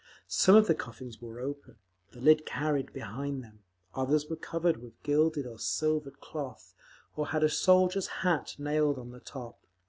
Some 0.27 0.55
of 0.55 0.65
the 0.65 0.73
coffins 0.73 1.21
were 1.21 1.39
open, 1.39 1.75
the 2.09 2.19
lid 2.21 2.43
carried 2.43 2.91
behind 2.91 3.43
them; 3.43 3.59
others 3.93 4.25
were 4.27 4.35
covered 4.35 4.77
with 4.77 5.03
gilded 5.03 5.45
or 5.45 5.59
silvered 5.59 6.19
cloth, 6.19 6.73
or 7.15 7.27
had 7.27 7.43
a 7.43 7.49
soldier's 7.49 8.07
hat 8.25 8.55
nailed 8.57 8.97
on 8.97 9.11
the 9.11 9.19
top. 9.19 9.59